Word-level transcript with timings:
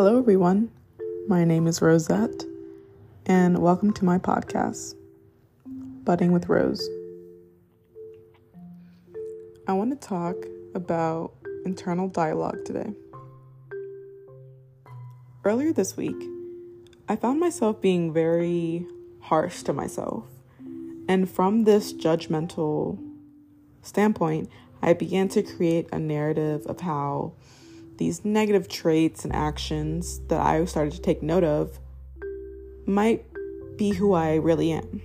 Hello, 0.00 0.16
everyone. 0.16 0.70
My 1.26 1.42
name 1.42 1.66
is 1.66 1.82
Rosette, 1.82 2.44
and 3.26 3.58
welcome 3.58 3.92
to 3.94 4.04
my 4.04 4.16
podcast, 4.16 4.94
Budding 5.66 6.30
with 6.30 6.48
Rose. 6.48 6.88
I 9.66 9.72
want 9.72 10.00
to 10.00 10.08
talk 10.08 10.36
about 10.72 11.32
internal 11.64 12.06
dialogue 12.06 12.64
today. 12.64 12.92
Earlier 15.44 15.72
this 15.72 15.96
week, 15.96 16.22
I 17.08 17.16
found 17.16 17.40
myself 17.40 17.80
being 17.80 18.12
very 18.12 18.86
harsh 19.22 19.64
to 19.64 19.72
myself. 19.72 20.26
And 21.08 21.28
from 21.28 21.64
this 21.64 21.92
judgmental 21.92 23.04
standpoint, 23.82 24.48
I 24.80 24.92
began 24.92 25.26
to 25.30 25.42
create 25.42 25.88
a 25.90 25.98
narrative 25.98 26.66
of 26.66 26.82
how 26.82 27.32
these 27.98 28.24
negative 28.24 28.68
traits 28.68 29.24
and 29.24 29.34
actions 29.34 30.20
that 30.28 30.40
I 30.40 30.64
started 30.64 30.94
to 30.94 31.00
take 31.00 31.22
note 31.22 31.44
of 31.44 31.78
might 32.86 33.24
be 33.76 33.90
who 33.90 34.14
I 34.14 34.36
really 34.36 34.72
am. 34.72 35.02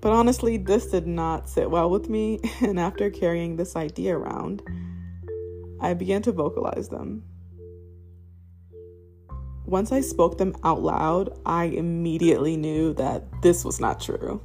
But 0.00 0.12
honestly, 0.12 0.56
this 0.56 0.86
did 0.86 1.06
not 1.06 1.48
sit 1.48 1.70
well 1.70 1.88
with 1.88 2.08
me, 2.08 2.40
and 2.60 2.80
after 2.80 3.08
carrying 3.08 3.56
this 3.56 3.76
idea 3.76 4.18
around, 4.18 4.62
I 5.80 5.94
began 5.94 6.22
to 6.22 6.32
vocalize 6.32 6.88
them. 6.88 7.22
Once 9.64 9.92
I 9.92 10.00
spoke 10.00 10.38
them 10.38 10.56
out 10.64 10.82
loud, 10.82 11.38
I 11.46 11.66
immediately 11.66 12.56
knew 12.56 12.94
that 12.94 13.42
this 13.42 13.64
was 13.64 13.80
not 13.80 14.00
true. 14.00 14.42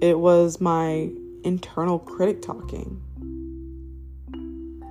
It 0.00 0.18
was 0.18 0.60
my 0.60 1.10
internal 1.42 1.98
critic 1.98 2.42
talking. 2.42 3.02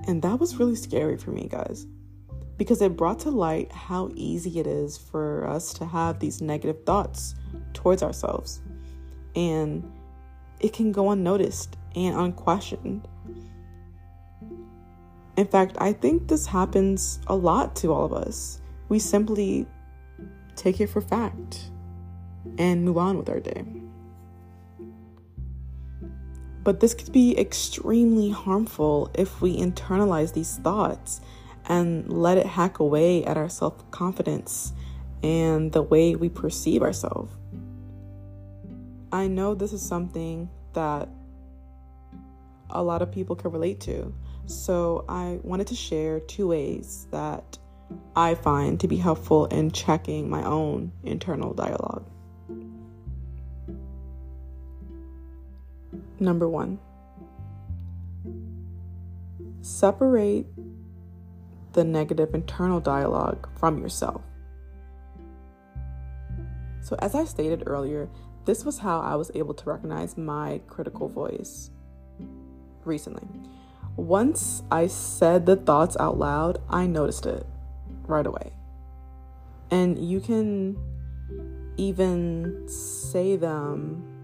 And 0.06 0.22
that 0.22 0.38
was 0.38 0.56
really 0.56 0.76
scary 0.76 1.16
for 1.16 1.30
me, 1.30 1.48
guys, 1.48 1.86
because 2.56 2.80
it 2.80 2.96
brought 2.96 3.18
to 3.20 3.30
light 3.30 3.72
how 3.72 4.10
easy 4.14 4.60
it 4.60 4.66
is 4.66 4.96
for 4.96 5.46
us 5.48 5.74
to 5.74 5.84
have 5.84 6.20
these 6.20 6.40
negative 6.40 6.84
thoughts 6.84 7.34
towards 7.72 8.02
ourselves. 8.02 8.60
And 9.34 9.90
it 10.60 10.72
can 10.72 10.92
go 10.92 11.10
unnoticed 11.10 11.76
and 11.94 12.16
unquestioned. 12.16 13.06
In 15.36 15.46
fact, 15.46 15.76
I 15.78 15.92
think 15.92 16.28
this 16.28 16.46
happens 16.46 17.20
a 17.26 17.34
lot 17.34 17.76
to 17.76 17.92
all 17.92 18.06
of 18.06 18.12
us. 18.12 18.60
We 18.88 18.98
simply 18.98 19.66
take 20.54 20.80
it 20.80 20.86
for 20.86 21.00
fact 21.00 21.70
and 22.58 22.84
move 22.84 22.96
on 22.96 23.18
with 23.18 23.28
our 23.28 23.40
day. 23.40 23.64
But 26.66 26.80
this 26.80 26.94
could 26.94 27.12
be 27.12 27.38
extremely 27.38 28.30
harmful 28.30 29.08
if 29.14 29.40
we 29.40 29.56
internalize 29.56 30.32
these 30.32 30.56
thoughts 30.56 31.20
and 31.66 32.12
let 32.12 32.38
it 32.38 32.46
hack 32.46 32.80
away 32.80 33.24
at 33.24 33.36
our 33.36 33.48
self 33.48 33.88
confidence 33.92 34.72
and 35.22 35.70
the 35.70 35.82
way 35.82 36.16
we 36.16 36.28
perceive 36.28 36.82
ourselves. 36.82 37.32
I 39.12 39.28
know 39.28 39.54
this 39.54 39.72
is 39.72 39.80
something 39.80 40.50
that 40.72 41.08
a 42.70 42.82
lot 42.82 43.00
of 43.00 43.12
people 43.12 43.36
can 43.36 43.52
relate 43.52 43.78
to. 43.82 44.12
So 44.46 45.04
I 45.08 45.38
wanted 45.44 45.68
to 45.68 45.76
share 45.76 46.18
two 46.18 46.48
ways 46.48 47.06
that 47.12 47.58
I 48.16 48.34
find 48.34 48.80
to 48.80 48.88
be 48.88 48.96
helpful 48.96 49.46
in 49.46 49.70
checking 49.70 50.28
my 50.28 50.42
own 50.42 50.90
internal 51.04 51.54
dialogue. 51.54 52.10
Number 56.18 56.48
one, 56.48 56.78
separate 59.60 60.46
the 61.72 61.84
negative 61.84 62.34
internal 62.34 62.80
dialogue 62.80 63.48
from 63.58 63.78
yourself. 63.78 64.22
So, 66.80 66.96
as 67.00 67.14
I 67.14 67.24
stated 67.24 67.64
earlier, 67.66 68.08
this 68.46 68.64
was 68.64 68.78
how 68.78 69.00
I 69.00 69.16
was 69.16 69.30
able 69.34 69.54
to 69.54 69.68
recognize 69.68 70.16
my 70.16 70.60
critical 70.68 71.08
voice 71.08 71.70
recently. 72.84 73.28
Once 73.96 74.62
I 74.70 74.86
said 74.86 75.46
the 75.46 75.56
thoughts 75.56 75.96
out 75.98 76.18
loud, 76.18 76.58
I 76.70 76.86
noticed 76.86 77.26
it 77.26 77.46
right 78.06 78.26
away. 78.26 78.52
And 79.70 79.98
you 79.98 80.20
can 80.20 80.78
even 81.76 82.68
say 82.68 83.36
them 83.36 84.15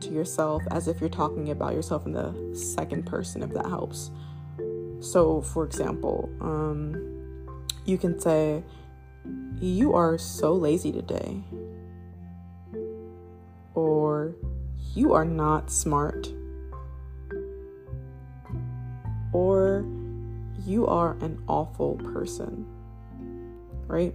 to 0.00 0.10
yourself 0.10 0.62
as 0.70 0.88
if 0.88 1.00
you're 1.00 1.10
talking 1.10 1.50
about 1.50 1.74
yourself 1.74 2.06
in 2.06 2.12
the 2.12 2.34
second 2.54 3.06
person, 3.06 3.42
if 3.42 3.50
that 3.50 3.66
helps. 3.66 4.10
So, 5.00 5.40
for 5.40 5.64
example, 5.64 6.28
um, 6.40 7.66
you 7.84 7.98
can 7.98 8.18
say, 8.18 8.62
You 9.60 9.94
are 9.94 10.18
so 10.18 10.54
lazy 10.54 10.92
today. 10.92 11.42
Or, 13.74 14.34
You 14.94 15.14
are 15.14 15.24
not 15.24 15.70
smart. 15.70 16.32
Or, 19.32 19.84
You 20.64 20.86
are 20.86 21.16
an 21.20 21.42
awful 21.48 21.96
person. 21.96 22.66
Right? 23.86 24.14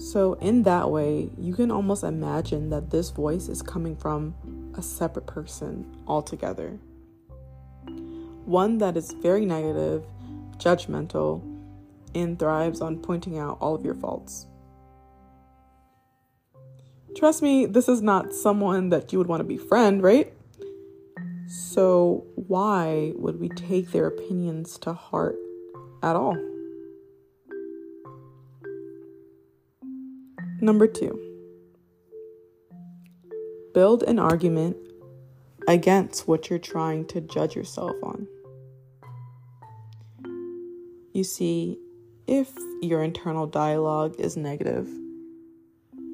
So, 0.00 0.32
in 0.40 0.62
that 0.62 0.90
way, 0.90 1.28
you 1.36 1.54
can 1.54 1.70
almost 1.70 2.04
imagine 2.04 2.70
that 2.70 2.88
this 2.88 3.10
voice 3.10 3.48
is 3.48 3.60
coming 3.60 3.94
from 3.94 4.34
a 4.74 4.80
separate 4.80 5.26
person 5.26 5.84
altogether. 6.06 6.70
One 8.46 8.78
that 8.78 8.96
is 8.96 9.12
very 9.12 9.44
negative, 9.44 10.06
judgmental, 10.56 11.42
and 12.14 12.38
thrives 12.38 12.80
on 12.80 13.00
pointing 13.00 13.38
out 13.38 13.58
all 13.60 13.74
of 13.74 13.84
your 13.84 13.94
faults. 13.94 14.46
Trust 17.14 17.42
me, 17.42 17.66
this 17.66 17.86
is 17.86 18.00
not 18.00 18.32
someone 18.32 18.88
that 18.88 19.12
you 19.12 19.18
would 19.18 19.28
want 19.28 19.40
to 19.40 19.44
befriend, 19.44 20.02
right? 20.02 20.32
So, 21.46 22.24
why 22.36 23.12
would 23.16 23.38
we 23.38 23.50
take 23.50 23.90
their 23.90 24.06
opinions 24.06 24.78
to 24.78 24.94
heart 24.94 25.36
at 26.02 26.16
all? 26.16 26.38
Number 30.62 30.86
two, 30.86 31.18
build 33.72 34.02
an 34.02 34.18
argument 34.18 34.76
against 35.66 36.28
what 36.28 36.50
you're 36.50 36.58
trying 36.58 37.06
to 37.06 37.22
judge 37.22 37.56
yourself 37.56 37.96
on. 38.02 38.26
You 41.14 41.24
see, 41.24 41.78
if 42.26 42.52
your 42.82 43.02
internal 43.02 43.46
dialogue 43.46 44.16
is 44.18 44.36
negative, 44.36 44.86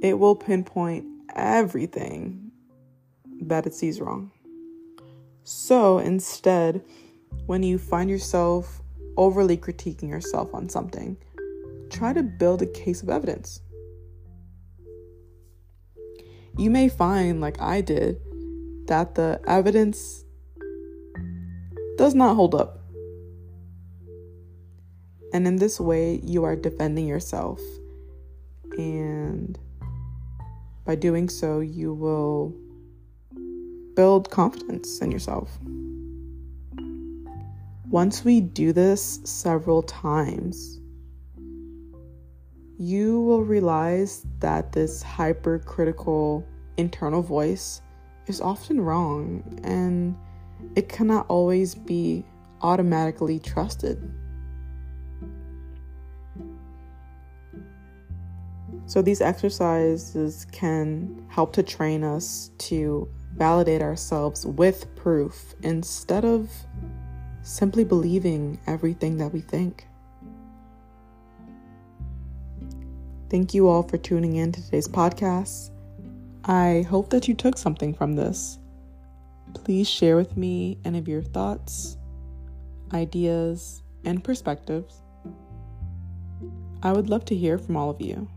it 0.01 0.19
will 0.19 0.37
pinpoint 0.37 1.06
everything 1.35 2.53
that 3.41 3.67
it 3.67 3.75
sees 3.75 4.01
wrong. 4.01 4.31
So 5.43 5.99
instead, 5.99 6.85
when 7.47 7.65
you 7.65 7.79
find 7.79 8.09
yourself 8.09 8.81
overly 9.17 9.56
critiquing 9.56 10.09
yourself 10.09 10.55
on 10.55 10.69
something, 10.69 11.17
try 11.91 12.12
to 12.12 12.23
build 12.23 12.62
a 12.62 12.67
case 12.67 13.03
of 13.03 13.11
evidence 13.11 13.61
you 16.59 16.71
may 16.71 16.89
find, 16.89 17.41
like 17.41 17.61
I 17.61 17.81
did, 17.81 18.21
that 18.87 19.15
the 19.15 19.41
evidence 19.47 20.25
does 21.99 22.15
not 22.15 22.37
hold 22.37 22.55
up. 22.55 22.81
And 25.33 25.47
in 25.47 25.56
this 25.56 25.78
way, 25.78 26.21
you 26.22 26.44
are 26.44 26.56
defending 26.56 27.06
yourself. 27.06 27.61
And 28.78 29.59
by 30.84 30.94
doing 30.94 31.28
so, 31.28 31.61
you 31.61 31.93
will 31.93 32.55
build 33.94 34.31
confidence 34.31 35.00
in 35.00 35.11
yourself. 35.11 35.58
Once 37.88 38.25
we 38.25 38.41
do 38.41 38.73
this 38.73 39.20
several 39.25 39.82
times, 39.82 40.81
you 42.78 43.20
will 43.20 43.43
realize 43.43 44.26
that 44.40 44.73
this 44.73 45.02
hypercritical 45.02 46.46
internal 46.76 47.23
voice 47.23 47.81
is 48.26 48.40
often 48.40 48.81
wrong 48.81 49.61
and 49.64 50.17
it 50.75 50.88
cannot 50.88 51.26
always 51.28 51.75
be 51.75 52.25
automatically 52.62 53.38
trusted. 53.38 54.12
So, 58.88 59.02
these 59.02 59.20
exercises 59.20 60.46
can 60.52 61.25
help 61.29 61.52
to 61.55 61.62
train 61.62 62.05
us 62.05 62.52
to 62.58 63.08
validate 63.34 63.82
ourselves 63.82 64.46
with 64.46 64.94
proof 64.94 65.55
instead 65.62 66.25
of 66.25 66.50
simply 67.43 67.84
believing 67.84 68.61
everything 68.67 69.19
that 69.19 69.32
we 69.32 69.40
think. 69.40 69.88
Thank 73.28 73.55
you 73.55 73.69
all 73.69 73.82
for 73.82 73.99
tuning 73.99 74.37
in 74.37 74.52
to 74.52 74.62
today's 74.62 74.87
podcast. 74.87 75.70
I 76.44 76.87
hope 76.88 77.11
that 77.11 77.26
you 77.26 77.34
took 77.34 77.58
something 77.58 77.93
from 77.93 78.14
this. 78.14 78.61
Please 79.52 79.88
share 79.88 80.14
with 80.17 80.37
me 80.37 80.78
any 80.84 80.99
of 80.99 81.08
your 81.08 81.23
thoughts, 81.23 81.96
ideas, 82.94 83.82
and 84.05 84.23
perspectives. 84.23 85.02
I 86.84 86.93
would 86.93 87.11
love 87.11 87.25
to 87.25 87.34
hear 87.34 87.58
from 87.58 87.76
all 87.76 87.90
of 87.90 88.00
you. 88.00 88.28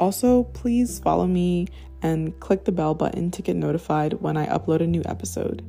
Also, 0.00 0.44
please 0.44 0.98
follow 0.98 1.26
me 1.26 1.68
and 2.00 2.38
click 2.40 2.64
the 2.64 2.72
bell 2.72 2.94
button 2.94 3.30
to 3.32 3.42
get 3.42 3.56
notified 3.56 4.14
when 4.14 4.38
I 4.38 4.46
upload 4.46 4.80
a 4.80 4.86
new 4.86 5.02
episode. 5.04 5.62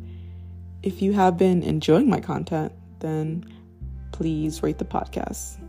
If 0.82 1.02
you 1.02 1.12
have 1.12 1.38
been 1.38 1.62
enjoying 1.62 2.10
my 2.10 2.22
content, 2.22 2.72
then 3.00 3.44
please 4.14 4.64
rate 4.64 4.78
the 4.78 4.86
podcast. 4.86 5.60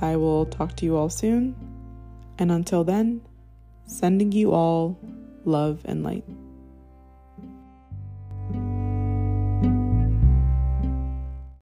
I 0.00 0.16
will 0.16 0.46
talk 0.46 0.74
to 0.76 0.86
you 0.86 0.96
all 0.96 1.10
soon, 1.10 1.54
and 2.38 2.50
until 2.50 2.84
then, 2.84 3.20
sending 3.84 4.32
you 4.32 4.52
all 4.52 4.98
love 5.44 5.80
and 5.84 6.02
light. 6.02 6.24